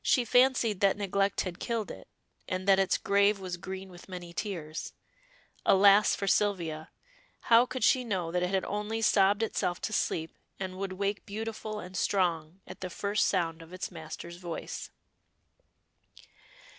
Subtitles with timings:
[0.00, 2.08] She fancied that neglect had killed it,
[2.48, 4.94] and that its grave was green with many tears.
[5.66, 6.88] Alas for Sylvia!
[7.40, 11.26] how could she know that it had only sobbed itself to sleep, and would wake
[11.26, 14.88] beautiful and strong at the first sound of its master's voice.